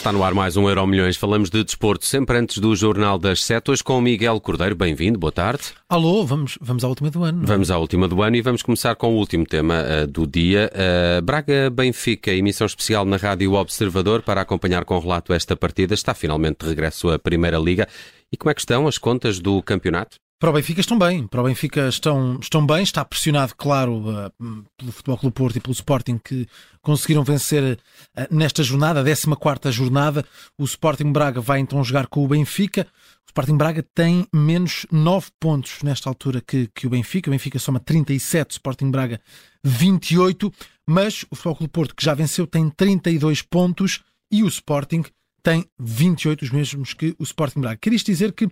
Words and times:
Está 0.00 0.12
no 0.12 0.24
ar 0.24 0.32
mais 0.32 0.56
um 0.56 0.66
Euro 0.66 0.86
Milhões. 0.86 1.18
Falamos 1.18 1.50
de 1.50 1.62
desporto 1.62 2.06
sempre 2.06 2.38
antes 2.38 2.56
do 2.56 2.74
Jornal 2.74 3.18
das 3.18 3.44
Sete. 3.44 3.70
Hoje 3.70 3.84
com 3.84 3.98
o 3.98 4.00
Miguel 4.00 4.40
Cordeiro. 4.40 4.74
Bem-vindo, 4.74 5.18
boa 5.18 5.30
tarde. 5.30 5.74
Alô, 5.90 6.24
vamos, 6.24 6.56
vamos 6.58 6.82
à 6.82 6.88
última 6.88 7.10
do 7.10 7.22
ano. 7.22 7.42
É? 7.42 7.46
Vamos 7.46 7.70
à 7.70 7.76
última 7.76 8.08
do 8.08 8.22
ano 8.22 8.34
e 8.34 8.40
vamos 8.40 8.62
começar 8.62 8.96
com 8.96 9.12
o 9.12 9.18
último 9.18 9.44
tema 9.44 9.74
uh, 9.82 10.06
do 10.06 10.26
dia. 10.26 10.72
Uh, 10.72 11.20
Braga-Benfica, 11.20 12.32
emissão 12.32 12.66
especial 12.66 13.04
na 13.04 13.18
Rádio 13.18 13.52
Observador 13.52 14.22
para 14.22 14.40
acompanhar 14.40 14.86
com 14.86 14.98
relato 14.98 15.34
esta 15.34 15.54
partida. 15.54 15.92
Está 15.92 16.14
finalmente 16.14 16.60
de 16.60 16.68
regresso 16.70 17.10
à 17.10 17.18
Primeira 17.18 17.58
Liga. 17.58 17.86
E 18.32 18.38
como 18.38 18.50
é 18.50 18.54
que 18.54 18.60
estão 18.62 18.88
as 18.88 18.96
contas 18.96 19.38
do 19.38 19.62
campeonato? 19.62 20.16
Para 20.40 20.48
o 20.48 20.52
Benfica 20.54 20.80
estão 20.80 20.98
bem, 20.98 21.26
para 21.26 21.42
o 21.42 21.44
Benfica 21.44 21.86
estão, 21.86 22.38
estão 22.40 22.66
bem, 22.66 22.82
está 22.82 23.04
pressionado, 23.04 23.54
claro, 23.54 23.98
uh, 23.98 24.64
pelo 24.74 24.90
Futebol 24.90 25.18
Clube 25.18 25.34
Porto 25.34 25.56
e 25.56 25.60
pelo 25.60 25.74
Sporting 25.74 26.16
que 26.16 26.48
conseguiram 26.80 27.22
vencer 27.22 27.74
uh, 27.74 28.34
nesta 28.34 28.62
jornada, 28.62 29.02
a 29.02 29.36
14 29.36 29.70
jornada. 29.70 30.24
O 30.56 30.64
Sporting 30.64 31.12
Braga 31.12 31.42
vai 31.42 31.60
então 31.60 31.84
jogar 31.84 32.06
com 32.06 32.24
o 32.24 32.26
Benfica. 32.26 32.86
O 33.26 33.28
Sporting 33.28 33.58
Braga 33.58 33.84
tem 33.94 34.26
menos 34.32 34.86
9 34.90 35.26
pontos 35.38 35.82
nesta 35.82 36.08
altura 36.08 36.40
que, 36.40 36.70
que 36.74 36.86
o 36.86 36.90
Benfica. 36.90 37.28
O 37.28 37.32
Benfica 37.32 37.58
soma 37.58 37.78
37, 37.78 38.52
o 38.52 38.52
Sporting 38.52 38.90
Braga 38.90 39.20
28, 39.62 40.50
mas 40.88 41.22
o 41.30 41.36
Futebol 41.36 41.56
Clube 41.56 41.72
Porto, 41.72 41.94
que 41.94 42.02
já 42.02 42.14
venceu, 42.14 42.46
tem 42.46 42.70
32 42.70 43.42
pontos 43.42 44.00
e 44.32 44.42
o 44.42 44.48
Sporting 44.48 45.04
tem 45.42 45.66
28, 45.78 46.46
os 46.46 46.50
mesmos 46.50 46.94
que 46.94 47.14
o 47.18 47.24
Sporting 47.24 47.60
Braga. 47.60 47.76
Quer 47.76 47.92
isto 47.92 48.06
dizer 48.06 48.32
que 48.32 48.48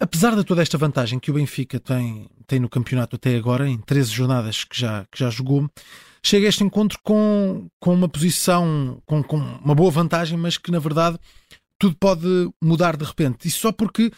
Apesar 0.00 0.34
de 0.34 0.44
toda 0.44 0.60
esta 0.60 0.76
vantagem 0.76 1.18
que 1.18 1.30
o 1.30 1.34
Benfica 1.34 1.78
tem, 1.78 2.28
tem 2.46 2.58
no 2.58 2.68
campeonato 2.68 3.16
até 3.16 3.36
agora, 3.36 3.68
em 3.68 3.78
13 3.78 4.10
jornadas 4.10 4.64
que 4.64 4.78
já, 4.78 5.06
que 5.10 5.18
já 5.18 5.30
jogou, 5.30 5.68
chega 6.22 6.46
a 6.46 6.48
este 6.48 6.64
encontro 6.64 6.98
com, 7.02 7.68
com 7.80 7.94
uma 7.94 8.08
posição, 8.08 9.00
com, 9.06 9.22
com 9.22 9.36
uma 9.36 9.74
boa 9.74 9.90
vantagem, 9.90 10.36
mas 10.36 10.58
que 10.58 10.70
na 10.70 10.78
verdade 10.78 11.18
tudo 11.78 11.96
pode 11.98 12.26
mudar 12.62 12.96
de 12.96 13.04
repente. 13.04 13.46
E 13.46 13.50
só 13.50 13.70
porque 13.70 14.10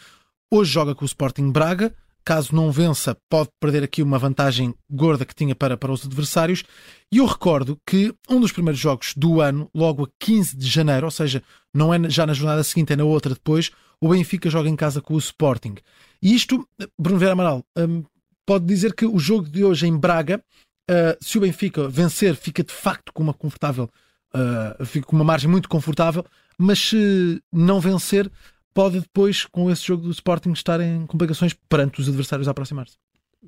hoje 0.51 0.71
joga 0.71 0.95
com 0.95 1.03
o 1.03 1.05
Sporting 1.05 1.51
Braga, 1.51 1.93
caso 2.25 2.55
não 2.55 2.71
vença, 2.71 3.15
pode 3.29 3.49
perder 3.59 3.83
aqui 3.83 4.01
uma 4.01 4.17
vantagem 4.17 4.73
gorda 4.89 5.25
que 5.25 5.35
tinha 5.35 5.55
para, 5.55 5.77
para 5.77 5.91
os 5.91 6.05
adversários. 6.05 6.63
E 7.11 7.17
eu 7.17 7.25
recordo 7.25 7.79
que 7.85 8.13
um 8.29 8.39
dos 8.41 8.51
primeiros 8.51 8.79
jogos 8.79 9.13
do 9.15 9.39
ano, 9.39 9.69
logo 9.73 10.05
a 10.05 10.09
15 10.19 10.57
de 10.57 10.67
janeiro, 10.67 11.05
ou 11.05 11.11
seja, 11.11 11.41
não 11.73 11.93
é 11.93 12.09
já 12.09 12.25
na 12.25 12.33
jornada 12.33 12.63
seguinte, 12.63 12.91
é 12.91 12.95
na 12.95 13.05
outra 13.05 13.33
depois, 13.33 13.71
o 14.01 14.09
Benfica 14.09 14.49
joga 14.49 14.69
em 14.69 14.75
casa 14.75 15.01
com 15.01 15.13
o 15.13 15.17
Sporting. 15.17 15.75
E 16.21 16.33
isto, 16.33 16.67
Bruno 16.99 17.19
Vera 17.19 17.33
Amaral, 17.33 17.63
um, 17.77 18.03
pode 18.45 18.65
dizer 18.65 18.93
que 18.93 19.05
o 19.05 19.19
jogo 19.19 19.49
de 19.49 19.63
hoje 19.63 19.87
em 19.87 19.97
Braga, 19.97 20.41
uh, 20.89 21.17
se 21.23 21.37
o 21.37 21.41
Benfica 21.41 21.87
vencer, 21.87 22.35
fica 22.35 22.63
de 22.63 22.73
facto 22.73 23.11
com 23.13 23.23
uma 23.23 23.33
confortável, 23.33 23.89
uh, 24.33 24.85
fica 24.85 25.05
com 25.07 25.15
uma 25.15 25.25
margem 25.25 25.49
muito 25.49 25.69
confortável, 25.69 26.25
mas 26.57 26.79
se 26.79 27.41
não 27.51 27.79
vencer, 27.79 28.31
pode 28.73 28.99
depois, 28.99 29.45
com 29.45 29.69
esse 29.71 29.85
jogo 29.85 30.03
do 30.03 30.11
Sporting, 30.11 30.51
estar 30.51 30.79
em 30.79 31.05
complicações 31.05 31.53
perante 31.67 31.99
os 31.99 32.07
adversários 32.07 32.47
a 32.47 32.51
aproximar-se. 32.51 32.95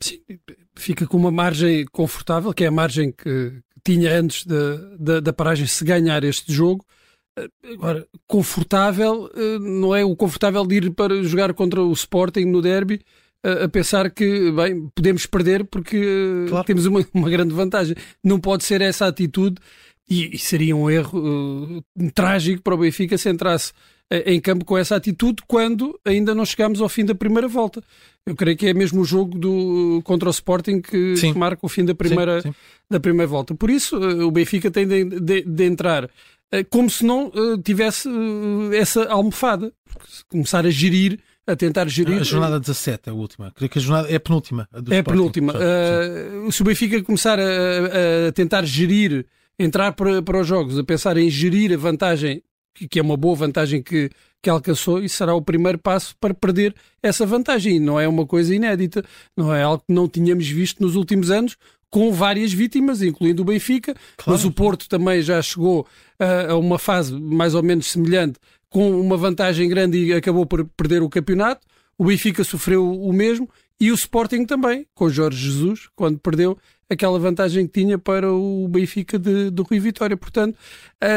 Sim, 0.02 0.22
fica 0.76 1.06
com 1.08 1.18
uma 1.18 1.32
margem 1.32 1.86
confortável, 1.92 2.54
que 2.54 2.64
é 2.64 2.68
a 2.68 2.72
margem 2.72 3.12
que 3.12 3.62
tinha 3.84 4.18
antes 4.18 4.46
da 4.46 5.34
paragem 5.34 5.66
se 5.66 5.84
ganhar 5.84 6.24
este 6.24 6.54
jogo. 6.54 6.86
Agora, 7.74 8.08
confortável, 8.28 9.30
eh, 9.36 9.60
não 9.60 9.96
é 9.96 10.04
o 10.04 10.16
confortável 10.16 10.66
de 10.66 10.76
ir 10.76 10.92
para 10.92 11.22
jogar 11.24 11.54
contra 11.54 11.82
o 11.82 11.92
Sporting 11.94 12.46
no 12.46 12.62
derby 12.62 13.02
a 13.44 13.70
pensar 13.70 14.12
que, 14.12 14.52
bem, 14.52 14.90
podemos 14.94 15.26
perder 15.26 15.64
porque 15.66 15.98
eh, 15.98 16.50
claro. 16.50 16.66
temos 16.66 16.86
uma, 16.86 17.06
uma, 17.14 17.30
grande 17.30 17.54
vantagem. 17.54 17.96
Não 18.24 18.40
pode 18.40 18.64
ser 18.64 18.82
essa 18.82 19.08
atitude 19.08 19.58
e, 20.10 20.36
e 20.36 20.38
seria 20.38 20.76
um 20.76 20.90
erro 20.90 21.80
uh, 21.80 22.12
trágico 22.14 22.62
para 22.62 22.76
o 22.76 22.78
Benfica 22.78 23.18
se 23.18 23.30
entrasse 23.30 23.72
em 24.26 24.42
campo 24.42 24.66
com 24.66 24.76
essa 24.76 24.96
atitude 24.96 25.44
quando 25.48 26.00
ainda 26.04 26.34
não 26.34 26.44
chegamos 26.44 26.82
ao 26.82 26.90
fim 26.90 27.06
da 27.06 27.14
primeira 27.14 27.48
volta. 27.48 27.84
Eu 28.26 28.36
creio 28.36 28.58
que 28.58 28.66
é 28.66 28.74
mesmo 28.74 29.02
o 29.02 29.06
jogo 29.06 29.38
do, 29.38 30.02
contra 30.04 30.28
o 30.28 30.32
Sporting 30.32 30.82
que, 30.82 31.14
marca 31.36 31.64
o 31.64 31.70
fim 31.70 31.86
da 31.86 31.94
primeira, 31.94 32.42
sim, 32.42 32.50
sim. 32.50 32.56
da 32.90 33.00
primeira 33.00 33.28
volta. 33.28 33.54
Por 33.54 33.70
isso, 33.70 33.98
o 33.98 34.32
Benfica 34.32 34.72
tem 34.72 34.88
de, 34.88 35.06
de, 35.06 35.42
de 35.44 35.64
entrar 35.64 36.06
eh, 36.06 36.10
como 36.70 36.90
se 36.90 37.06
não 37.06 37.28
uh, 37.28 37.58
tivesse 37.62 38.08
uh, 38.10 38.74
essa 38.74 39.06
almofada. 39.06 39.72
Começar 40.30 40.66
a 40.66 40.70
gerir, 40.70 41.20
a 41.46 41.56
tentar 41.56 41.88
gerir. 41.88 42.20
A 42.20 42.24
jornada 42.24 42.60
17 42.60 43.10
é 43.10 43.12
a 43.12 43.14
última. 43.14 43.52
Creio 43.52 43.70
que 43.70 43.80
a 43.80 43.82
jornada 43.82 44.10
é 44.10 44.16
a 44.16 44.20
penúltima. 44.20 44.68
A 44.72 44.96
é 44.96 45.00
a 45.00 45.04
penúltima. 45.04 45.54
Uh, 45.54 46.52
se 46.52 46.62
o 46.62 46.66
Benfica 46.66 47.02
começar 47.04 47.40
a, 47.40 48.28
a, 48.28 48.32
tentar 48.32 48.66
gerir, 48.66 49.26
entrar 49.58 49.94
para, 49.94 50.22
para 50.22 50.42
os 50.42 50.48
jogos, 50.48 50.78
a 50.78 50.84
pensar 50.84 51.18
em 51.18 51.30
gerir 51.30 51.74
a 51.74 51.78
vantagem, 51.78 52.42
que 52.74 53.00
é 53.00 53.02
uma 53.02 53.18
boa 53.18 53.36
vantagem 53.36 53.82
que, 53.82 54.10
que 54.42 54.50
alcançou, 54.50 55.04
isso 55.04 55.18
será 55.18 55.34
o 55.34 55.42
primeiro 55.42 55.78
passo 55.78 56.16
para 56.20 56.34
perder 56.34 56.74
essa 57.04 57.26
vantagem. 57.26 57.76
E 57.76 57.80
não 57.80 58.00
é 58.00 58.08
uma 58.08 58.26
coisa 58.26 58.54
inédita, 58.54 59.04
não 59.36 59.54
é 59.54 59.64
algo 59.64 59.84
que 59.86 59.94
não 59.94 60.08
tínhamos 60.08 60.48
visto 60.48 60.82
nos 60.82 60.96
últimos 60.96 61.30
anos 61.30 61.58
com 61.90 62.12
várias 62.12 62.54
vítimas, 62.54 63.02
incluindo 63.02 63.42
o 63.42 63.46
Benfica, 63.46 63.94
claro. 64.16 64.32
mas 64.32 64.46
o 64.46 64.52
Porto 64.52 64.88
também 64.88 65.22
já 65.22 65.42
chegou 65.42 65.88
a, 66.20 66.52
a 66.52 66.58
uma 66.58 66.78
fase 66.78 67.20
mais 67.20 67.56
ou 67.56 67.64
menos 67.64 67.88
semelhante, 67.88 68.40
com 68.70 69.00
uma 69.02 69.18
vantagem 69.18 69.68
grande 69.68 69.98
e 69.98 70.14
acabou 70.14 70.46
por 70.46 70.64
perder 70.78 71.02
o 71.02 71.10
campeonato. 71.10 71.66
O 71.98 72.06
Benfica 72.06 72.44
sofreu 72.44 72.90
o 72.90 73.12
mesmo 73.12 73.50
e 73.80 73.92
o 73.92 73.96
Sporting 73.96 74.46
também, 74.46 74.86
com 74.94 75.10
Jorge 75.10 75.46
Jesus, 75.46 75.88
quando 75.96 76.20
perdeu 76.20 76.58
aquela 76.90 77.20
vantagem 77.20 77.68
que 77.68 77.82
tinha 77.82 77.98
para 77.98 78.34
o 78.34 78.68
Benfica 78.68 79.18
de, 79.20 79.52
de 79.52 79.62
Rui 79.62 79.80
Vitória. 79.80 80.18
Portanto, 80.18 80.58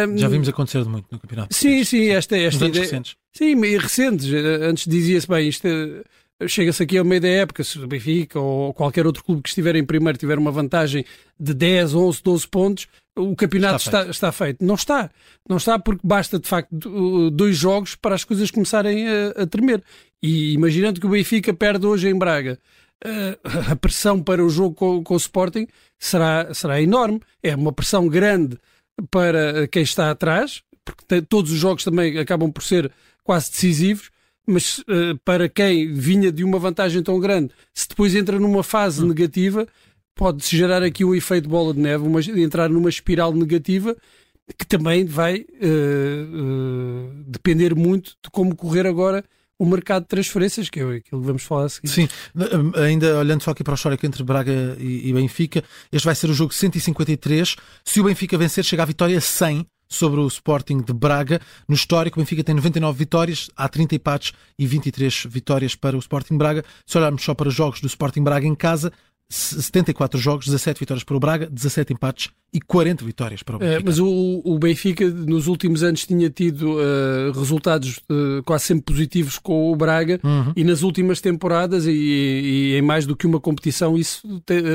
um, 0.08 0.18
já 0.18 0.28
vimos 0.28 0.48
acontecer 0.48 0.84
muito 0.84 1.06
no 1.10 1.18
campeonato. 1.18 1.54
Sim, 1.54 1.82
sim, 1.82 2.10
esta, 2.10 2.36
esta 2.36 2.66
ideia. 2.66 2.84
Recentes. 2.84 3.16
Sim, 3.32 3.54
recentes. 3.76 4.26
Antes 4.62 4.86
dizia-se 4.86 5.26
bem, 5.26 5.48
isto 5.48 5.66
é, 5.66 6.04
chega-se 6.46 6.82
aqui 6.82 6.98
ao 6.98 7.04
meio 7.04 7.20
da 7.20 7.28
época, 7.28 7.64
se 7.64 7.78
o 7.78 7.86
Benfica 7.86 8.38
ou 8.38 8.74
qualquer 8.74 9.06
outro 9.06 9.24
clube 9.24 9.42
que 9.42 9.48
estiver 9.48 9.74
em 9.76 9.84
primeiro 9.84 10.18
tiver 10.18 10.38
uma 10.38 10.50
vantagem 10.50 11.04
de 11.40 11.54
10, 11.54 11.94
11, 11.94 12.22
12 12.22 12.48
pontos, 12.48 12.88
o 13.16 13.34
campeonato 13.34 13.76
está 13.76 13.90
feito. 13.90 14.10
Está, 14.10 14.28
está 14.28 14.32
feito. 14.32 14.64
Não 14.64 14.74
está. 14.74 15.10
Não 15.48 15.56
está 15.56 15.78
porque 15.78 16.00
basta, 16.04 16.38
de 16.38 16.48
facto, 16.48 17.30
dois 17.30 17.56
jogos 17.56 17.94
para 17.94 18.14
as 18.14 18.24
coisas 18.24 18.50
começarem 18.50 19.06
a, 19.08 19.42
a 19.42 19.46
tremer. 19.46 19.82
E 20.22 20.52
imaginando 20.52 21.00
que 21.00 21.06
o 21.06 21.10
Benfica 21.10 21.52
perde 21.52 21.86
hoje 21.86 22.08
em 22.08 22.16
Braga, 22.16 22.58
eh, 23.04 23.38
a 23.70 23.76
pressão 23.76 24.22
para 24.22 24.44
o 24.44 24.48
jogo 24.48 24.74
com, 24.74 25.02
com 25.02 25.14
o 25.14 25.16
Sporting 25.16 25.66
será, 25.98 26.54
será 26.54 26.80
enorme. 26.80 27.20
É 27.42 27.54
uma 27.56 27.72
pressão 27.72 28.06
grande 28.06 28.58
para 29.10 29.66
quem 29.68 29.82
está 29.82 30.10
atrás, 30.10 30.62
porque 30.84 31.20
todos 31.22 31.50
os 31.50 31.58
jogos 31.58 31.82
também 31.82 32.18
acabam 32.18 32.52
por 32.52 32.62
ser 32.62 32.90
quase 33.24 33.50
decisivos 33.50 34.10
mas 34.46 34.78
uh, 34.80 35.16
para 35.24 35.48
quem 35.48 35.92
vinha 35.92 36.32
de 36.32 36.44
uma 36.44 36.58
vantagem 36.58 37.02
tão 37.02 37.18
grande, 37.20 37.52
se 37.72 37.88
depois 37.88 38.14
entra 38.14 38.38
numa 38.38 38.62
fase 38.62 39.02
hum. 39.02 39.06
negativa, 39.06 39.66
pode-se 40.14 40.56
gerar 40.56 40.82
aqui 40.82 41.04
um 41.04 41.14
efeito 41.14 41.48
bola 41.48 41.72
de 41.72 41.80
neve, 41.80 42.04
uma, 42.06 42.20
entrar 42.20 42.68
numa 42.68 42.88
espiral 42.88 43.32
negativa 43.32 43.96
que 44.58 44.66
também 44.66 45.04
vai 45.04 45.40
uh, 45.40 46.36
uh, 46.36 47.24
depender 47.26 47.74
muito 47.74 48.16
de 48.22 48.30
como 48.30 48.54
correr 48.56 48.86
agora 48.86 49.24
o 49.62 49.66
mercado 49.66 50.02
de 50.02 50.08
transferências, 50.08 50.68
que 50.68 50.80
é 50.80 50.82
aquilo 50.82 51.20
que 51.20 51.26
vamos 51.26 51.44
falar 51.44 51.66
a 51.66 51.68
seguir. 51.68 51.86
Sim, 51.86 52.08
ainda 52.84 53.16
olhando 53.16 53.44
só 53.44 53.52
aqui 53.52 53.62
para 53.62 53.70
o 53.70 53.74
histórico 53.76 54.04
entre 54.04 54.20
Braga 54.24 54.76
e, 54.76 55.08
e 55.08 55.12
Benfica, 55.12 55.62
este 55.92 56.04
vai 56.04 56.16
ser 56.16 56.28
o 56.28 56.34
jogo 56.34 56.52
153. 56.52 57.54
Se 57.84 58.00
o 58.00 58.04
Benfica 58.04 58.36
vencer, 58.36 58.64
chega 58.64 58.82
à 58.82 58.86
vitória 58.86 59.20
100 59.20 59.64
sobre 59.88 60.18
o 60.18 60.26
Sporting 60.26 60.78
de 60.80 60.92
Braga. 60.92 61.40
No 61.68 61.76
histórico, 61.76 62.18
o 62.18 62.22
Benfica 62.22 62.42
tem 62.42 62.56
99 62.56 62.98
vitórias, 62.98 63.50
há 63.56 63.68
30 63.68 63.94
empates 63.94 64.32
e 64.58 64.66
23 64.66 65.26
vitórias 65.28 65.76
para 65.76 65.94
o 65.94 66.00
Sporting 66.00 66.36
Braga. 66.36 66.64
Se 66.84 66.98
olharmos 66.98 67.22
só 67.22 67.32
para 67.32 67.48
os 67.48 67.54
jogos 67.54 67.80
do 67.80 67.86
Sporting 67.86 68.24
Braga 68.24 68.48
em 68.48 68.56
casa, 68.56 68.92
74 69.32 70.20
jogos, 70.20 70.44
17 70.44 70.80
vitórias 70.80 71.04
para 71.04 71.16
o 71.16 71.20
Braga, 71.20 71.48
17 71.50 71.94
empates 71.94 72.28
e 72.52 72.60
40 72.60 73.04
vitórias 73.04 73.42
para 73.42 73.56
o 73.56 73.58
Benfica. 73.58 73.80
É, 73.80 73.82
mas 73.82 73.98
o, 73.98 74.42
o, 74.44 74.58
Benfica 74.58 75.08
nos 75.08 75.46
últimos 75.46 75.82
anos 75.82 76.06
tinha 76.06 76.28
tido 76.28 76.74
uh, 76.74 77.32
resultados 77.32 77.98
uh, 78.10 78.42
quase 78.44 78.64
sempre 78.64 78.92
positivos 78.92 79.38
com 79.38 79.72
o 79.72 79.76
Braga 79.76 80.20
uhum. 80.22 80.52
e 80.54 80.62
nas 80.62 80.82
últimas 80.82 81.20
temporadas 81.20 81.86
e, 81.86 81.90
e, 81.90 82.76
em 82.76 82.82
mais 82.82 83.06
do 83.06 83.16
que 83.16 83.26
uma 83.26 83.40
competição 83.40 83.96
isso 83.96 84.22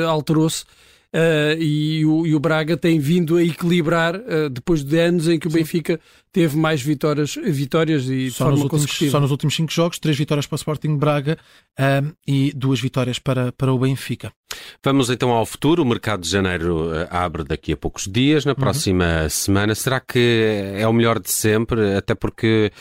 alterou-se 0.10 0.66
Uh, 1.13 1.56
e, 1.57 2.06
o, 2.06 2.27
e, 2.27 2.36
o, 2.36 2.39
Braga 2.39 2.75
tem 2.75 3.00
vindo 3.00 3.38
a 3.38 3.44
equilibrar 3.44 4.15
uh, 4.15 4.50
depois 4.50 4.83
de 4.83 5.00
anos 5.00 5.27
em 5.27 5.39
que 5.39 5.48
o 5.48 5.51
Sim. 5.51 5.59
Benfica 5.59 6.00
teve 6.33 6.57
mais 6.57 6.81
vitórias, 6.81 7.36
vitórias 7.36 8.06
e 8.06 8.30
só 8.30 8.45
de 8.45 8.57
forma 8.57 8.69
consecutiva. 8.69 9.12
Só 9.12 9.19
nos 9.21 9.31
últimos 9.31 9.56
cinco 9.56 9.71
jogos, 9.71 10.00
três 10.00 10.18
vitórias 10.18 10.45
para 10.45 10.56
o 10.56 10.57
Sporting 10.57 10.98
Braga 10.98 11.38
uh, 11.80 12.13
e 12.27 12.51
duas 12.54 12.81
vitórias 12.81 13.19
para, 13.19 13.54
para 13.54 13.71
o 13.74 13.80
Benfica. 13.80 14.33
Vamos 14.83 15.09
então 15.09 15.31
ao 15.31 15.45
futuro. 15.45 15.81
O 15.81 15.86
mercado 15.86 16.21
de 16.21 16.30
janeiro 16.30 16.89
abre 17.09 17.45
daqui 17.45 17.71
a 17.71 17.77
poucos 17.77 18.06
dias, 18.06 18.44
na 18.44 18.51
uhum. 18.51 18.57
próxima 18.57 19.24
uhum. 19.24 19.30
semana. 19.30 19.75
Será 19.75 20.01
que 20.01 20.74
é 20.75 20.86
o 20.88 20.94
melhor 20.94 21.19
de 21.19 21.31
sempre? 21.31 21.95
Até 21.95 22.15
porque 22.15 22.71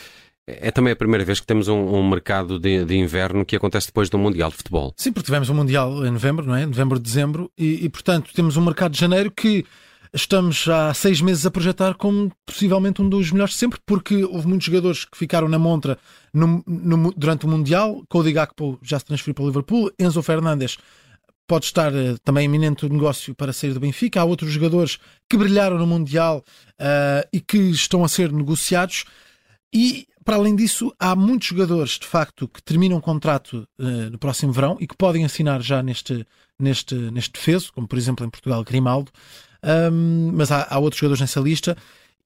é 0.47 0.71
também 0.71 0.93
a 0.93 0.95
primeira 0.95 1.25
vez 1.25 1.41
que 1.41 1.45
temos 1.45 1.67
um, 1.67 1.77
um 1.77 2.09
mercado 2.09 2.57
de, 2.57 2.85
de, 2.85 2.95
inverno 2.95 3.45
que 3.45 3.55
acontece 3.55 3.87
depois 3.87 4.09
do 4.09 4.17
Mundial 4.17 4.49
de 4.49 4.55
Futebol. 4.55 4.93
Sim, 4.95 5.11
porque 5.11 5.25
tivemos 5.25 5.49
um 5.49 5.53
Mundial 5.53 6.05
em 6.05 6.11
novembro, 6.11 6.45
não 6.45 6.55
é? 6.55 6.65
Novembro, 6.65 6.97
dezembro, 6.99 7.51
e, 7.57 7.85
e 7.85 7.89
portanto 7.89 8.31
temos 8.33 8.55
um 8.55 8.63
mercado 8.63 8.93
de 8.93 8.99
janeiro 8.99 9.29
que 9.29 9.65
estamos 10.13 10.67
há 10.69 10.93
seis 10.93 11.19
meses 11.19 11.45
a 11.45 11.51
projetar 11.51 11.95
como 11.95 12.31
possivelmente 12.45 13.01
um 13.01 13.09
dos 13.09 13.29
melhores 13.31 13.53
de 13.53 13.59
sempre, 13.59 13.79
porque 13.85 14.23
houve 14.23 14.47
muitos 14.47 14.65
jogadores 14.65 15.03
que 15.03 15.17
ficaram 15.17 15.49
na 15.49 15.59
montra 15.59 15.97
no, 16.33 16.63
no, 16.65 17.13
durante 17.15 17.45
o 17.45 17.49
Mundial. 17.49 18.01
Cody 18.07 18.31
Gakpo 18.31 18.79
já 18.81 18.97
se 18.99 19.05
transferiu 19.05 19.35
para 19.35 19.43
o 19.43 19.47
Liverpool, 19.47 19.91
Enzo 19.99 20.23
Fernandes 20.23 20.77
pode 21.45 21.65
estar 21.65 21.93
uh, 21.93 22.19
também 22.23 22.45
iminente 22.45 22.85
o 22.85 22.89
negócio 22.89 23.33
para 23.33 23.53
sair 23.53 23.73
do 23.73 23.79
Benfica. 23.79 24.21
Há 24.21 24.25
outros 24.25 24.51
jogadores 24.51 24.97
que 25.29 25.37
brilharam 25.37 25.77
no 25.77 25.87
Mundial 25.87 26.43
uh, 26.79 27.27
e 27.31 27.39
que 27.39 27.57
estão 27.57 28.03
a 28.03 28.09
ser 28.09 28.31
negociados. 28.31 29.05
E, 29.73 30.07
para 30.27 30.35
além 30.35 30.57
disso, 30.57 30.93
há 30.99 31.15
muitos 31.15 31.47
jogadores, 31.47 31.91
de 31.91 32.05
facto, 32.05 32.49
que 32.49 32.61
terminam 32.61 32.97
o 32.97 33.01
contrato 33.01 33.65
uh, 33.79 34.09
no 34.11 34.17
próximo 34.17 34.51
verão 34.51 34.75
e 34.77 34.85
que 34.85 34.93
podem 34.93 35.23
assinar 35.23 35.61
já 35.61 35.81
neste, 35.81 36.27
neste, 36.59 36.95
neste 36.95 37.31
defeso, 37.31 37.71
como 37.71 37.87
por 37.87 37.97
exemplo 37.97 38.25
em 38.25 38.29
Portugal, 38.29 38.61
Grimaldo. 38.61 39.09
Um, 39.63 40.33
mas 40.33 40.51
há, 40.51 40.67
há 40.69 40.79
outros 40.79 40.99
jogadores 40.99 41.21
nessa 41.21 41.39
lista. 41.39 41.77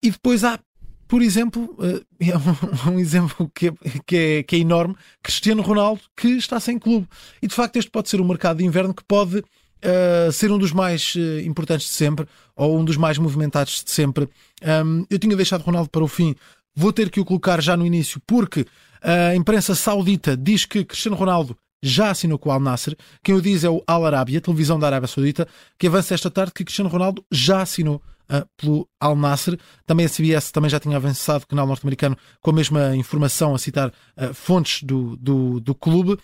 E 0.01 0.09
depois 0.09 0.43
há 0.43 0.59
por 1.07 1.21
exemplo, 1.21 1.77
é 2.19 2.89
um, 2.89 2.93
um 2.93 2.99
exemplo 2.99 3.51
que 3.53 3.67
é, 3.67 3.73
que, 4.07 4.17
é, 4.17 4.43
que 4.43 4.55
é 4.55 4.59
enorme, 4.59 4.95
Cristiano 5.21 5.61
Ronaldo, 5.61 6.01
que 6.17 6.29
está 6.29 6.59
sem 6.59 6.79
clube. 6.79 7.07
E 7.39 7.45
de 7.45 7.53
facto 7.53 7.75
este 7.75 7.91
pode 7.91 8.09
ser 8.09 8.19
um 8.19 8.27
mercado 8.27 8.57
de 8.57 8.65
inverno 8.65 8.95
que 8.95 9.03
pode 9.03 9.37
uh, 9.37 10.31
ser 10.31 10.51
um 10.51 10.57
dos 10.57 10.71
mais 10.71 11.13
uh, 11.13 11.39
importantes 11.41 11.87
de 11.87 11.93
sempre, 11.93 12.25
ou 12.55 12.79
um 12.79 12.83
dos 12.83 12.97
mais 12.97 13.19
movimentados 13.19 13.83
de 13.83 13.91
sempre. 13.91 14.27
Um, 14.63 15.05
eu 15.07 15.19
tinha 15.19 15.35
deixado 15.35 15.61
Ronaldo 15.61 15.89
para 15.89 16.03
o 16.03 16.07
fim, 16.07 16.35
vou 16.75 16.93
ter 16.93 17.09
que 17.09 17.19
o 17.19 17.25
colocar 17.25 17.61
já 17.61 17.75
no 17.75 17.85
início, 17.85 18.21
porque 18.25 18.65
a 19.01 19.35
imprensa 19.35 19.73
saudita 19.75 20.37
diz 20.37 20.65
que 20.65 20.85
Cristiano 20.85 21.17
Ronaldo 21.17 21.57
já 21.83 22.11
assinou 22.11 22.37
com 22.37 22.49
o 22.49 22.51
Al 22.51 22.59
Nasser. 22.59 22.95
Quem 23.23 23.33
o 23.35 23.41
diz 23.41 23.63
é 23.63 23.69
o 23.69 23.83
Al 23.87 24.05
Arabi, 24.05 24.37
a 24.37 24.41
televisão 24.41 24.79
da 24.79 24.87
Arábia 24.87 25.07
Saudita, 25.07 25.47
que 25.79 25.87
avança 25.87 26.13
esta 26.13 26.29
tarde 26.29 26.53
que 26.53 26.63
Cristiano 26.63 26.89
Ronaldo 26.89 27.25
já 27.31 27.61
assinou 27.61 28.01
uh, 28.29 28.45
pelo 28.55 28.87
Al 28.99 29.15
Nasser. 29.15 29.57
Também 29.85 30.05
a 30.05 30.09
CBS 30.09 30.51
também 30.51 30.69
já 30.69 30.79
tinha 30.79 30.97
avançado, 30.97 31.47
canal 31.47 31.65
norte-americano, 31.65 32.17
com 32.39 32.51
a 32.51 32.53
mesma 32.53 32.95
informação 32.95 33.55
a 33.55 33.57
citar 33.57 33.89
uh, 33.89 34.33
fontes 34.33 34.83
do, 34.83 35.17
do, 35.17 35.59
do, 35.59 35.73
clube. 35.73 36.17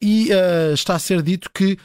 E 0.00 0.30
uh, 0.30 0.74
está 0.74 0.94
a 0.94 0.98
ser 0.98 1.22
dito 1.22 1.50
que 1.52 1.78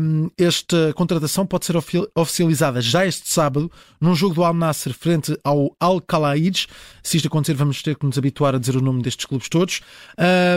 um, 0.00 0.30
esta 0.36 0.92
contratação 0.94 1.46
pode 1.46 1.66
ser 1.66 1.76
oficializada 2.14 2.80
já 2.80 3.06
este 3.06 3.28
sábado 3.28 3.70
num 4.00 4.14
jogo 4.14 4.34
do 4.34 4.44
Al 4.44 4.54
Nasser 4.54 4.92
frente 4.92 5.38
ao 5.44 5.74
Al 5.78 6.00
Khalid. 6.00 6.66
Se 7.02 7.16
isto 7.16 7.28
acontecer, 7.28 7.54
vamos 7.54 7.82
ter 7.82 7.96
que 7.96 8.06
nos 8.06 8.16
habituar 8.16 8.54
a 8.54 8.58
dizer 8.58 8.76
o 8.76 8.80
nome 8.80 9.02
destes 9.02 9.26
clubes 9.26 9.48
todos. 9.48 9.80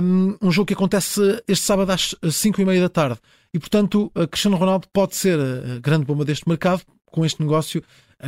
Um, 0.01 0.37
um 0.41 0.51
jogo 0.51 0.67
que 0.67 0.73
acontece 0.73 1.21
este 1.47 1.65
sábado 1.65 1.91
às 1.91 2.15
5 2.29 2.61
e 2.61 2.65
meia 2.65 2.81
da 2.81 2.89
tarde. 2.89 3.19
E 3.53 3.59
portanto, 3.59 4.11
Cristiano 4.29 4.55
Ronaldo 4.55 4.87
pode 4.93 5.15
ser 5.15 5.37
a 5.39 5.79
grande 5.79 6.05
bomba 6.05 6.23
deste 6.23 6.47
mercado 6.47 6.83
com 7.05 7.25
este 7.25 7.41
negócio 7.41 7.83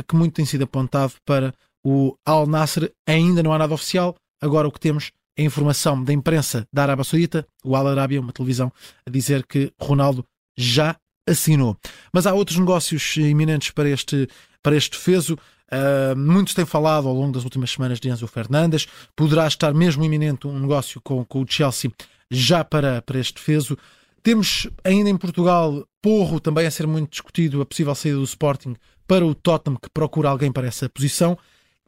que 0.06 0.14
muito 0.14 0.34
tem 0.34 0.44
sido 0.44 0.64
apontado 0.64 1.14
para 1.24 1.54
o 1.84 2.14
Al 2.26 2.46
Nasser. 2.46 2.92
Ainda 3.06 3.42
não 3.42 3.52
há 3.52 3.58
nada 3.58 3.72
oficial. 3.72 4.14
Agora 4.40 4.68
o 4.68 4.72
que 4.72 4.80
temos 4.80 5.12
é 5.36 5.42
informação 5.42 6.02
da 6.02 6.12
imprensa 6.12 6.66
da 6.72 6.82
Arábia 6.82 7.04
Saudita, 7.04 7.46
o 7.64 7.74
Al 7.74 7.88
Arábia, 7.88 8.20
uma 8.20 8.32
televisão, 8.32 8.72
a 9.06 9.10
dizer 9.10 9.44
que 9.46 9.72
Ronaldo 9.80 10.24
já 10.56 10.96
assinou. 11.26 11.76
Mas 12.12 12.26
há 12.26 12.34
outros 12.34 12.58
negócios 12.58 13.16
iminentes 13.16 13.70
para 13.70 13.88
este, 13.88 14.28
para 14.62 14.76
este 14.76 14.92
defeso. 14.92 15.38
Uh, 15.72 16.16
muitos 16.16 16.54
têm 16.54 16.64
falado 16.64 17.08
ao 17.08 17.14
longo 17.14 17.32
das 17.32 17.44
últimas 17.44 17.70
semanas 17.70 17.98
de 17.98 18.08
Enzo 18.08 18.26
Fernandes. 18.26 18.86
Poderá 19.16 19.46
estar 19.46 19.72
mesmo 19.74 20.04
iminente 20.04 20.46
um 20.46 20.58
negócio 20.58 21.00
com, 21.00 21.24
com 21.24 21.42
o 21.42 21.46
Chelsea 21.48 21.90
já 22.30 22.64
para, 22.64 23.02
para 23.02 23.18
este 23.18 23.34
defeso. 23.34 23.76
Temos 24.22 24.68
ainda 24.82 25.10
em 25.10 25.16
Portugal 25.16 25.86
Porro 26.00 26.40
também 26.40 26.66
a 26.66 26.70
ser 26.70 26.86
muito 26.86 27.10
discutido, 27.10 27.60
a 27.60 27.66
possível 27.66 27.94
saída 27.94 28.18
do 28.18 28.24
Sporting 28.24 28.74
para 29.06 29.24
o 29.24 29.34
Tottenham, 29.34 29.78
que 29.78 29.90
procura 29.90 30.30
alguém 30.30 30.50
para 30.50 30.66
essa 30.66 30.88
posição. 30.88 31.36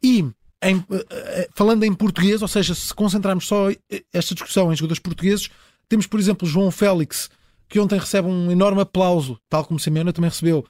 E 0.02 0.24
em, 0.62 0.84
eh, 0.90 1.06
eh, 1.10 1.48
falando 1.54 1.84
em 1.84 1.94
português, 1.94 2.42
ou 2.42 2.48
seja, 2.48 2.74
se 2.74 2.94
concentrarmos 2.94 3.46
só 3.46 3.70
esta 4.12 4.34
discussão 4.34 4.72
em 4.72 4.76
jogadores 4.76 5.00
portugueses, 5.00 5.48
temos, 5.88 6.06
por 6.06 6.18
exemplo, 6.18 6.46
João 6.46 6.70
Félix, 6.70 7.30
que 7.68 7.80
ontem 7.80 7.98
recebe 7.98 8.28
um 8.28 8.50
enorme 8.50 8.80
aplauso, 8.82 9.38
tal 9.48 9.64
como 9.64 9.80
Simeone 9.80 10.12
também 10.12 10.30
recebeu, 10.30 10.64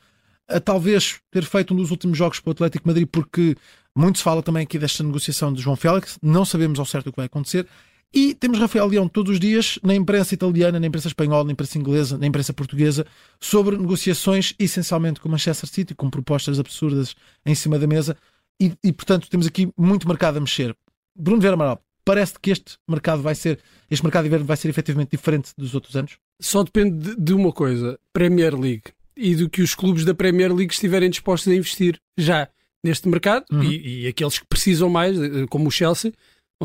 a 0.48 0.60
talvez 0.60 1.20
ter 1.30 1.44
feito 1.44 1.74
um 1.74 1.76
dos 1.76 1.90
últimos 1.90 2.16
jogos 2.16 2.40
para 2.40 2.50
o 2.50 2.52
Atlético 2.52 2.86
Madrid, 2.86 3.08
porque 3.10 3.56
muito 3.94 4.18
se 4.18 4.24
fala 4.24 4.42
também 4.42 4.62
aqui 4.62 4.78
desta 4.78 5.02
negociação 5.02 5.52
de 5.52 5.60
João 5.60 5.76
Félix, 5.76 6.18
não 6.22 6.44
sabemos 6.44 6.78
ao 6.78 6.86
certo 6.86 7.08
o 7.08 7.12
que 7.12 7.16
vai 7.16 7.26
acontecer. 7.26 7.66
E 8.14 8.34
temos 8.34 8.58
Rafael 8.58 8.86
Leão 8.86 9.08
todos 9.08 9.32
os 9.32 9.40
dias 9.40 9.78
na 9.82 9.94
imprensa 9.94 10.32
italiana, 10.32 10.78
na 10.78 10.86
imprensa 10.86 11.08
espanhola, 11.08 11.44
na 11.44 11.52
imprensa 11.52 11.76
inglesa, 11.76 12.16
na 12.16 12.26
imprensa 12.26 12.52
portuguesa, 12.52 13.04
sobre 13.40 13.76
negociações 13.76 14.54
essencialmente 14.58 15.20
com 15.20 15.28
Manchester 15.28 15.68
City, 15.68 15.94
com 15.94 16.08
propostas 16.08 16.58
absurdas 16.58 17.14
em 17.44 17.54
cima 17.54 17.78
da 17.78 17.86
mesa. 17.86 18.16
E, 18.60 18.72
e 18.82 18.92
portanto, 18.92 19.28
temos 19.28 19.46
aqui 19.46 19.70
muito 19.76 20.08
mercado 20.08 20.36
a 20.36 20.40
mexer. 20.40 20.74
Bruno 21.14 21.42
Vera 21.42 21.54
Amaral, 21.54 21.82
parece 22.06 22.34
que 22.40 22.52
este 22.52 22.78
mercado 22.88 23.20
vai 23.20 23.34
ser, 23.34 23.58
este 23.90 24.02
mercado 24.02 24.22
de 24.22 24.28
inverno 24.28 24.46
vai 24.46 24.56
ser 24.56 24.68
efetivamente 24.68 25.10
diferente 25.10 25.50
dos 25.58 25.74
outros 25.74 25.94
anos? 25.96 26.16
Só 26.40 26.62
depende 26.62 27.16
de, 27.16 27.34
uma 27.34 27.52
coisa: 27.52 27.98
Premier 28.12 28.54
League. 28.54 28.84
E 29.14 29.34
do 29.34 29.50
que 29.50 29.60
os 29.60 29.74
clubes 29.74 30.04
da 30.04 30.14
Premier 30.14 30.54
League 30.54 30.72
estiverem 30.72 31.10
dispostos 31.10 31.52
a 31.52 31.56
investir 31.56 31.98
já 32.16 32.48
neste 32.84 33.08
mercado 33.08 33.44
uhum. 33.50 33.64
e, 33.64 34.04
e, 34.04 34.06
aqueles 34.06 34.38
que 34.38 34.46
precisam 34.46 34.88
mais, 34.88 35.16
como 35.48 35.68
o 35.68 35.70
Chelsea, 35.70 36.12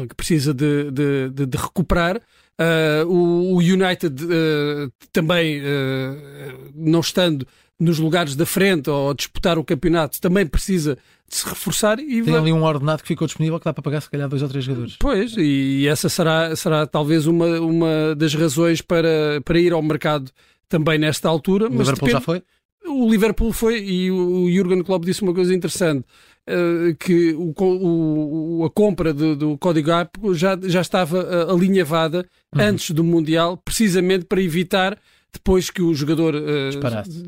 que 0.08 0.16
precisa 0.16 0.54
de, 0.54 0.90
de, 0.92 1.30
de, 1.30 1.46
de 1.46 1.58
recuperar. 1.58 2.18
Uh, 2.18 3.08
o, 3.08 3.56
o, 3.56 3.58
United 3.58 4.24
uh, 4.24 4.92
também, 5.12 5.62
uh, 5.62 6.72
não 6.76 7.00
estando 7.00 7.48
nos 7.80 7.98
lugares 7.98 8.36
da 8.36 8.46
frente 8.46 8.90
ou 8.90 9.10
a 9.10 9.14
disputar 9.14 9.58
o 9.58 9.64
campeonato, 9.64 10.22
também 10.22 10.46
precisa 10.46 10.98
de 11.28 11.36
se 11.36 11.50
reforçar. 11.50 12.00
E 12.00 12.22
Tem 12.22 12.34
vai... 12.34 12.36
ali 12.36 12.54
um 12.54 12.64
ordenado 12.64 13.02
que 13.02 13.08
ficou 13.08 13.26
disponível 13.26 13.58
que 13.60 13.66
dá 13.66 13.74
para 13.74 13.82
pagar 13.82 14.02
se 14.02 14.10
calhar 14.10 14.30
dois 14.30 14.44
ou 14.44 14.50
três 14.50 14.64
jogadores. 14.64 14.98
Pois, 15.00 15.36
e 15.38 15.88
essa 15.88 16.08
será, 16.08 16.56
será 16.56 16.86
talvez 16.86 17.26
uma, 17.26 17.60
uma 17.60 18.16
das 18.16 18.36
razões 18.36 18.82
para, 18.82 19.42
para 19.44 19.60
ir 19.60 19.74
ao 19.74 19.82
mercado 19.82 20.30
também 20.70 21.00
nesta 21.00 21.28
altura. 21.28 21.66
O 21.66 21.70
Liverpool 21.70 22.08
depende... 22.08 22.12
já 22.12 22.22
foi? 22.22 22.44
O 22.86 23.10
Liverpool 23.10 23.54
foi 23.54 23.80
e 23.80 24.12
o 24.12 24.50
Jurgen 24.52 24.84
Klopp 24.84 25.06
disse 25.06 25.22
uma 25.22 25.34
coisa 25.34 25.54
interessante. 25.54 26.06
Uh, 26.50 26.96
que 26.96 27.34
o, 27.34 27.54
o, 27.56 28.66
a 28.66 28.70
compra 28.72 29.14
do, 29.14 29.36
do 29.36 29.58
código 29.60 29.92
app 29.92 30.20
já, 30.34 30.58
já 30.64 30.82
estava 30.82 31.20
uh, 31.20 31.54
alinhavada 31.54 32.26
uhum. 32.54 32.62
antes 32.64 32.90
do 32.90 33.04
Mundial, 33.04 33.58
precisamente 33.58 34.26
para 34.26 34.42
evitar 34.42 34.98
depois 35.32 35.70
que 35.70 35.84
o 35.84 35.94
jogador 35.94 36.34
uh, 36.34 36.72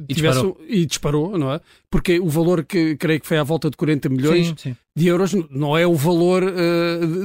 e, 0.09 0.13
disparou. 0.13 0.61
e 0.67 0.85
disparou, 0.85 1.37
não 1.37 1.53
é? 1.53 1.61
Porque 1.91 2.19
o 2.19 2.27
valor 2.27 2.65
que 2.65 2.97
creio 2.97 3.21
que 3.21 3.27
foi 3.27 3.37
à 3.37 3.43
volta 3.43 3.69
de 3.69 3.77
40 3.77 4.09
milhões 4.09 4.47
sim, 4.47 4.55
sim. 4.57 4.75
de 4.95 5.07
euros 5.07 5.33
não 5.51 5.77
é 5.77 5.85
o 5.85 5.93
valor 5.93 6.43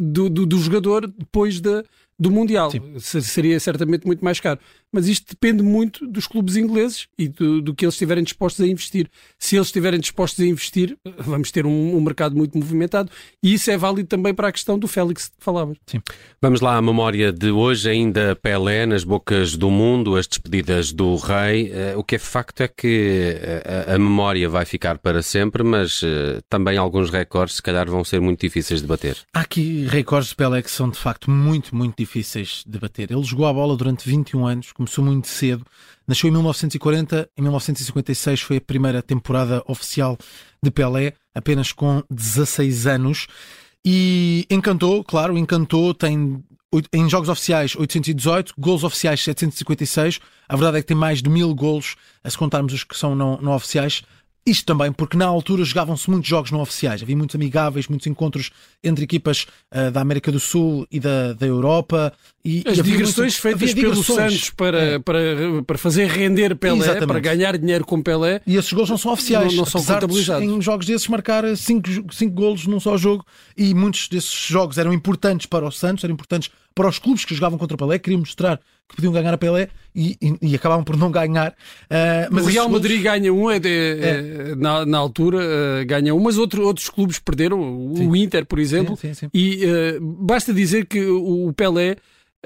do, 0.02 0.28
do, 0.28 0.46
do, 0.46 0.58
jogador 0.58 1.06
depois 1.06 1.58
da, 1.58 1.82
do 2.18 2.30
Mundial. 2.30 2.70
Sim. 2.70 2.98
Seria 2.98 3.60
certamente 3.60 4.06
muito 4.06 4.24
mais 4.24 4.40
caro. 4.40 4.58
Mas 4.90 5.06
isto 5.06 5.28
depende 5.30 5.62
muito 5.62 6.06
dos 6.06 6.26
clubes 6.26 6.56
ingleses 6.56 7.06
e 7.18 7.28
do, 7.28 7.60
do, 7.60 7.74
que 7.74 7.84
eles 7.84 7.94
estiverem 7.94 8.24
dispostos 8.24 8.64
a 8.64 8.66
investir. 8.68 9.08
Se 9.38 9.56
eles 9.56 9.68
estiverem 9.68 10.00
dispostos 10.00 10.42
a 10.42 10.48
investir, 10.48 10.96
vamos 11.18 11.50
ter 11.50 11.66
um, 11.66 11.96
um, 11.96 12.00
mercado 12.00 12.34
muito 12.34 12.56
movimentado 12.56 13.10
e 13.42 13.52
isso 13.52 13.70
é 13.70 13.76
válido 13.76 14.08
também 14.08 14.32
para 14.32 14.48
a 14.48 14.52
questão 14.52 14.78
do 14.78 14.88
Félix 14.88 15.28
que 15.28 15.34
falavas. 15.38 15.76
Sim. 15.86 16.00
Vamos 16.40 16.62
lá 16.62 16.76
à 16.76 16.82
memória 16.82 17.30
de 17.30 17.50
hoje, 17.50 17.90
ainda 17.90 18.34
Pelé 18.34 18.86
nas 18.86 19.04
bocas 19.04 19.56
do 19.56 19.70
mundo, 19.70 20.16
as 20.16 20.26
despedidas 20.26 20.90
do 20.90 21.16
rei. 21.16 21.70
Uh, 21.70 21.98
o 21.98 22.02
que 22.02 22.16
é 22.16 22.18
facto 22.18 22.62
é 22.62 22.68
que 22.68 23.36
a, 23.86 23.94
a, 23.94 23.98
memória 23.98 24.48
vai 24.48 24.64
ficar 24.64 24.96
para 24.96 25.20
sempre, 25.20 25.62
mas 25.62 26.02
uh, 26.02 26.40
também 26.48 26.78
alguns 26.78 27.10
recordes 27.10 27.56
se 27.56 27.62
calhar 27.62 27.90
vão 27.90 28.02
ser 28.02 28.22
muito 28.22 28.40
difíceis 28.40 28.80
de 28.80 28.86
bater. 28.86 29.18
Há 29.34 29.40
aqui 29.40 29.86
recordes 29.86 30.30
de 30.30 30.36
Pelé 30.36 30.62
que 30.62 30.70
são 30.70 30.88
de 30.88 30.98
facto 30.98 31.30
muito, 31.30 31.76
muito 31.76 31.94
difíceis 31.98 32.07
de 32.66 32.78
bater. 32.78 33.10
Ele 33.10 33.22
jogou 33.22 33.46
a 33.46 33.52
bola 33.52 33.76
durante 33.76 34.08
21 34.08 34.46
anos, 34.46 34.72
começou 34.72 35.04
muito 35.04 35.28
cedo. 35.28 35.64
Nasceu 36.06 36.28
em 36.28 36.32
1940, 36.32 37.30
em 37.36 37.42
1956 37.42 38.40
foi 38.40 38.56
a 38.56 38.60
primeira 38.60 39.02
temporada 39.02 39.62
oficial 39.66 40.16
de 40.62 40.70
Pelé, 40.70 41.12
apenas 41.34 41.72
com 41.72 42.02
16 42.10 42.86
anos. 42.86 43.26
E 43.84 44.46
encantou, 44.50 45.04
claro, 45.04 45.38
encantou, 45.38 45.94
tem 45.94 46.42
em 46.92 47.08
jogos 47.08 47.28
oficiais 47.28 47.74
818, 47.74 48.54
gols 48.58 48.84
oficiais 48.84 49.22
756. 49.22 50.20
A 50.48 50.56
verdade 50.56 50.78
é 50.78 50.80
que 50.82 50.88
tem 50.88 50.96
mais 50.96 51.22
de 51.22 51.30
mil 51.30 51.54
gols, 51.54 51.96
se 52.26 52.36
contarmos 52.36 52.72
os 52.72 52.84
que 52.84 52.96
são 52.96 53.14
não, 53.14 53.38
não 53.40 53.54
oficiais. 53.54 54.02
Isto 54.46 54.64
também 54.64 54.90
porque 54.92 55.16
na 55.16 55.26
altura 55.26 55.62
jogavam-se 55.62 56.08
muitos 56.08 56.28
jogos 56.28 56.50
não 56.50 56.60
oficiais, 56.60 57.02
havia 57.02 57.16
muitos 57.16 57.36
amigáveis, 57.36 57.86
muitos 57.86 58.06
encontros 58.06 58.50
entre 58.82 59.04
equipas 59.04 59.46
uh, 59.74 59.90
da 59.90 60.00
América 60.00 60.32
do 60.32 60.40
Sul 60.40 60.86
e 60.90 60.98
da, 60.98 61.34
da 61.34 61.46
Europa. 61.46 62.12
E, 62.42 62.64
As 62.66 62.78
e 62.78 62.82
digressões 62.82 63.34
muito... 63.44 63.58
feitas 63.58 63.74
pelos 63.74 64.06
Santos 64.06 64.50
para, 64.50 64.78
é. 64.78 64.98
para, 64.98 65.20
para 65.66 65.76
fazer 65.76 66.06
render 66.06 66.56
Pelé, 66.56 66.78
Exatamente. 66.78 67.06
para 67.06 67.20
ganhar 67.20 67.58
dinheiro 67.58 67.84
com 67.84 68.02
Pelé. 68.02 68.40
E 68.46 68.56
esses 68.56 68.72
gols 68.72 68.88
não 68.88 68.96
são 68.96 69.12
oficiais, 69.12 69.52
não, 69.52 69.58
não 69.58 69.66
são 69.66 69.84
contabilizados. 69.84 70.48
De, 70.48 70.54
em 70.54 70.62
jogos 70.62 70.86
desses 70.86 71.08
marcar 71.08 71.44
5 71.54 71.90
golos 72.30 72.66
num 72.66 72.80
só 72.80 72.96
jogo 72.96 73.26
e 73.56 73.74
muitos 73.74 74.08
desses 74.08 74.32
jogos 74.32 74.78
eram 74.78 74.94
importantes 74.94 75.46
para 75.46 75.66
os 75.66 75.78
Santos, 75.78 76.04
eram 76.04 76.14
importantes 76.14 76.50
para 76.74 76.88
os 76.88 76.98
clubes 76.98 77.24
que 77.24 77.34
jogavam 77.34 77.58
contra 77.58 77.74
o 77.74 77.78
Pelé, 77.78 77.98
queriam 77.98 78.20
mostrar 78.20 78.58
que 78.88 78.96
podiam 78.96 79.12
ganhar 79.12 79.34
a 79.34 79.38
Pelé 79.38 79.68
e, 79.94 80.16
e, 80.20 80.50
e 80.50 80.54
acabavam 80.54 80.84
por 80.84 80.96
não 80.96 81.10
ganhar. 81.10 81.50
Uh, 81.50 82.28
mas 82.30 82.46
o 82.46 82.48
Real 82.48 82.68
Madrid 82.68 83.02
ganha 83.02 83.32
um, 83.32 83.50
é, 83.50 83.58
de, 83.58 83.68
é. 83.68 84.54
Na, 84.56 84.86
na, 84.86 84.98
altura 84.98 85.38
uh, 85.38 85.86
ganha 85.86 86.14
um, 86.14 86.20
mas 86.20 86.38
outro, 86.38 86.62
outros 86.62 86.88
clubes 86.88 87.18
perderam, 87.18 87.60
o 87.60 88.16
Inter, 88.16 88.46
por 88.46 88.58
exemplo, 88.58 88.96
sim, 88.96 89.12
sim, 89.12 89.26
sim. 89.26 89.30
e 89.34 89.64
uh, 89.66 90.00
basta 90.00 90.54
dizer 90.54 90.86
que 90.86 91.04
o 91.04 91.52
Pelé 91.52 91.96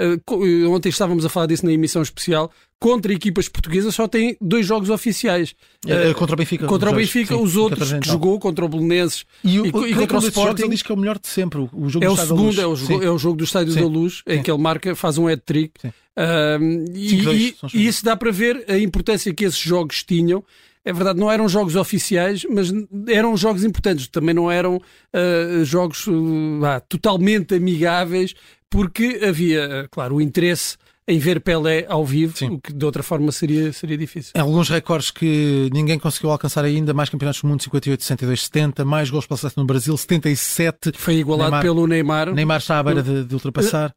Uh, 0.00 0.70
ontem 0.70 0.88
estávamos 0.88 1.24
a 1.24 1.28
falar 1.28 1.46
disso 1.46 1.66
na 1.66 1.72
emissão 1.72 2.00
especial. 2.00 2.50
Contra 2.78 3.12
equipas 3.12 3.48
portuguesas 3.48 3.94
só 3.94 4.08
tem 4.08 4.36
dois 4.40 4.66
jogos 4.66 4.90
oficiais. 4.90 5.54
Uh, 5.86 6.14
contra 6.14 6.34
o 6.34 6.36
Benfica. 6.36 6.66
Contra 6.66 6.90
o 6.90 6.94
Benfica, 6.94 7.34
sim, 7.34 7.42
os 7.42 7.56
outros 7.56 7.92
que 7.92 8.08
jogou 8.08 8.40
contra 8.40 8.64
o 8.64 8.68
Belenenses 8.68 9.24
e, 9.44 9.60
o, 9.60 9.66
e, 9.86 9.92
e 9.92 9.94
contra 9.94 10.18
o 10.18 10.20
Sporting. 10.20 10.62
Ele 10.62 10.70
diz 10.70 10.82
que 10.82 10.90
é 10.90 10.94
o 10.94 10.98
melhor 10.98 11.18
de 11.18 11.28
sempre. 11.28 11.60
O 11.72 11.88
jogo 11.88 12.04
é 12.04 12.08
o 12.08 12.16
segundo, 12.16 12.60
é 12.60 12.66
o, 12.66 12.74
jogo, 12.74 13.04
é 13.04 13.10
o 13.10 13.18
jogo 13.18 13.36
do 13.36 13.44
Estádio 13.44 13.72
sim. 13.72 13.80
da 13.80 13.86
Luz, 13.86 14.22
em 14.26 14.42
que 14.42 14.50
ele 14.50 14.60
marca, 14.60 14.96
faz 14.96 15.18
um 15.18 15.28
hat-trick. 15.28 15.86
Uh, 15.86 16.84
e, 16.94 17.54
e 17.72 17.86
isso 17.86 18.04
dá 18.04 18.16
para 18.16 18.30
ver 18.32 18.64
a 18.68 18.78
importância 18.78 19.32
que 19.32 19.44
esses 19.44 19.60
jogos 19.60 20.02
tinham 20.02 20.44
é 20.84 20.92
verdade, 20.92 21.18
não 21.18 21.30
eram 21.30 21.48
jogos 21.48 21.76
oficiais, 21.76 22.44
mas 22.50 22.72
eram 23.08 23.36
jogos 23.36 23.64
importantes. 23.64 24.08
Também 24.08 24.34
não 24.34 24.50
eram 24.50 24.76
uh, 24.76 25.64
jogos 25.64 26.06
uh, 26.06 26.60
totalmente 26.88 27.54
amigáveis, 27.54 28.34
porque 28.68 29.20
havia, 29.24 29.86
claro, 29.90 30.16
o 30.16 30.20
interesse 30.20 30.76
em 31.06 31.18
ver 31.18 31.40
Pelé 31.40 31.84
ao 31.88 32.04
vivo, 32.04 32.36
Sim. 32.36 32.50
o 32.50 32.60
que 32.60 32.72
de 32.72 32.84
outra 32.84 33.02
forma 33.02 33.30
seria, 33.32 33.72
seria 33.72 33.98
difícil. 33.98 34.32
Alguns 34.36 34.68
recordes 34.68 35.10
que 35.10 35.68
ninguém 35.72 35.98
conseguiu 35.98 36.30
alcançar 36.30 36.64
ainda, 36.64 36.94
mais 36.94 37.08
campeonatos 37.08 37.42
do 37.42 37.48
mundo 37.48 37.62
58, 37.62 38.02
62, 38.02 38.44
70, 38.44 38.84
mais 38.84 39.10
gols 39.10 39.26
pela 39.26 39.36
seleção 39.36 39.62
no 39.62 39.66
Brasil, 39.66 39.96
77. 39.96 40.92
Foi 40.94 41.14
igualado 41.14 41.50
Neymar, 41.50 41.62
pelo 41.62 41.86
Neymar. 41.86 42.32
Neymar 42.32 42.58
está 42.58 42.78
à 42.78 42.82
beira 42.82 43.02
de, 43.02 43.24
de 43.24 43.34
ultrapassar. 43.34 43.94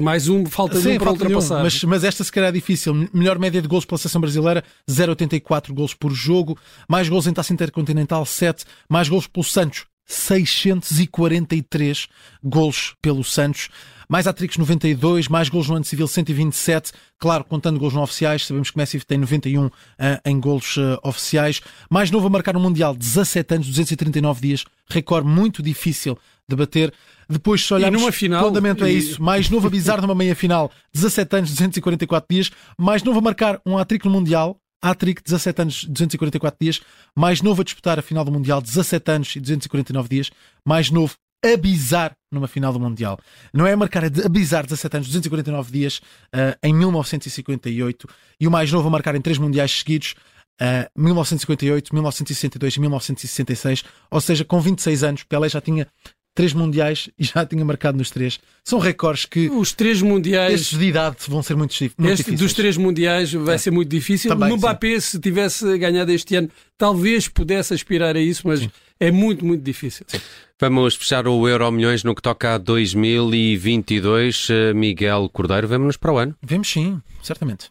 Mais 0.00 0.28
um, 0.28 0.46
falta 0.46 0.80
Sim, 0.80 0.96
um 0.96 0.98
para 0.98 1.10
ultrapassar. 1.10 1.60
Um, 1.60 1.62
mas, 1.62 1.84
mas 1.84 2.04
esta 2.04 2.24
se 2.24 2.32
calhar 2.32 2.48
é 2.48 2.52
difícil. 2.52 3.08
Melhor 3.12 3.38
média 3.38 3.60
de 3.60 3.68
gols 3.68 3.84
pela 3.84 3.98
seleção 3.98 4.20
brasileira, 4.20 4.64
0,84 4.88 5.72
gols 5.72 5.94
por 5.94 6.12
jogo. 6.12 6.58
Mais 6.88 7.08
gols 7.08 7.26
em 7.26 7.32
taça 7.32 7.52
intercontinental, 7.52 8.24
7. 8.24 8.64
Mais 8.88 9.08
gols 9.08 9.26
pelo 9.26 9.44
Santos, 9.44 9.86
643 10.12 12.06
gols 12.42 12.94
pelo 13.00 13.24
Santos. 13.24 13.68
Mais 14.08 14.26
hat-tricks 14.26 14.58
92, 14.58 15.28
mais 15.28 15.48
gols 15.48 15.68
no 15.68 15.76
ano 15.76 15.84
civil 15.86 16.06
127, 16.06 16.92
claro, 17.18 17.44
contando 17.44 17.80
gols 17.80 17.94
não 17.94 18.02
oficiais, 18.02 18.44
sabemos 18.46 18.70
que 18.70 18.76
Messi 18.76 19.00
tem 19.00 19.16
91 19.16 19.64
uh, 19.66 19.72
eh, 19.98 20.20
em 20.26 20.38
gols 20.38 20.76
uh, 20.76 20.98
oficiais. 21.02 21.62
Mais 21.88 22.10
novo 22.10 22.26
a 22.26 22.30
marcar 22.30 22.52
no 22.52 22.60
Mundial, 22.60 22.94
17 22.94 23.54
anos, 23.54 23.68
239 23.68 24.40
dias, 24.42 24.64
recorde 24.90 25.26
muito 25.26 25.62
difícil 25.62 26.18
de 26.46 26.54
bater. 26.54 26.92
Depois, 27.26 27.64
se 27.64 27.72
olharmos, 27.72 28.02
numa 28.02 28.12
final, 28.12 28.44
fundamento 28.44 28.84
é 28.84 28.92
isso. 28.92 29.22
Mais 29.22 29.48
novo 29.48 29.66
a 29.66 29.70
bizarro 29.70 30.02
numa 30.02 30.14
meia 30.14 30.36
final, 30.36 30.70
17 30.92 31.36
anos, 31.36 31.50
244 31.50 32.26
dias. 32.28 32.50
Mais 32.76 33.02
novo 33.02 33.18
a 33.18 33.22
marcar 33.22 33.62
um 33.64 33.78
hat-trick 33.78 34.04
no 34.04 34.10
Mundial, 34.10 34.60
Hat-trick, 34.82 35.22
17 35.22 35.62
anos, 35.62 35.84
244 35.84 36.58
dias. 36.60 36.80
Mais 37.16 37.40
novo 37.40 37.62
a 37.62 37.64
disputar 37.64 37.98
a 37.98 38.02
final 38.02 38.24
do 38.24 38.32
Mundial, 38.32 38.60
17 38.60 39.10
anos 39.10 39.36
e 39.36 39.40
249 39.40 40.08
dias. 40.08 40.30
Mais 40.66 40.90
novo 40.90 41.14
a 41.44 41.56
bizar 41.56 42.16
numa 42.30 42.46
final 42.46 42.72
do 42.72 42.80
Mundial. 42.80 43.18
Não 43.52 43.66
é 43.66 43.72
a 43.72 43.76
marcar, 43.76 44.04
é 44.04 44.06
a 44.06 44.28
bizar 44.28 44.64
17 44.64 44.96
anos, 44.96 45.08
249 45.08 45.72
dias 45.72 45.98
uh, 46.34 46.56
em 46.62 46.72
1958. 46.72 48.08
E 48.40 48.46
o 48.46 48.50
mais 48.50 48.70
novo 48.70 48.88
a 48.88 48.90
marcar 48.90 49.14
em 49.14 49.20
três 49.20 49.38
Mundiais 49.38 49.70
seguidos. 49.70 50.14
Uh, 50.60 50.86
1958, 50.96 51.92
1962 51.92 52.76
e 52.76 52.80
1966, 52.80 53.84
ou 54.10 54.20
seja, 54.20 54.44
com 54.44 54.60
26 54.60 55.02
anos, 55.02 55.24
Pelé 55.24 55.48
já 55.48 55.60
tinha 55.60 55.88
três 56.34 56.52
mundiais 56.52 57.10
e 57.18 57.24
já 57.24 57.44
tinha 57.44 57.64
marcado 57.64 57.98
nos 57.98 58.10
três. 58.10 58.40
São 58.64 58.78
recordes 58.78 59.26
que 59.26 59.50
os 59.50 59.72
três 59.72 60.00
mundiais 60.00 60.60
estes 60.60 60.78
de 60.78 60.86
idade 60.86 61.16
vão 61.28 61.42
ser 61.42 61.54
muito, 61.54 61.74
muito 61.80 62.12
este 62.12 62.16
difíceis. 62.16 62.40
Dos 62.40 62.52
três 62.52 62.76
mundiais 62.76 63.32
vai 63.32 63.56
é. 63.56 63.58
ser 63.58 63.70
muito 63.70 63.88
difícil. 63.88 64.30
Também, 64.30 64.48
no 64.48 64.56
Mbappé, 64.56 64.98
se 65.00 65.18
tivesse 65.18 65.78
ganhado 65.78 66.10
este 66.10 66.36
ano, 66.36 66.50
talvez 66.78 67.28
pudesse 67.28 67.74
aspirar 67.74 68.16
a 68.16 68.20
isso, 68.20 68.46
mas 68.46 68.60
sim. 68.60 68.70
é 68.98 69.10
muito, 69.10 69.44
muito 69.44 69.62
difícil. 69.62 70.06
Sim. 70.08 70.18
Vamos 70.60 70.94
fechar 70.94 71.26
o 71.26 71.48
Euro 71.48 71.70
Milhões 71.72 72.04
no 72.04 72.14
que 72.14 72.22
toca 72.22 72.54
a 72.54 72.58
2022. 72.58 74.48
Eh, 74.48 74.72
Miguel 74.72 75.28
Cordeiro, 75.32 75.66
vemos-nos 75.66 75.96
para 75.96 76.12
o 76.12 76.18
ano? 76.18 76.36
Vemos 76.40 76.70
sim, 76.70 77.00
certamente. 77.20 77.70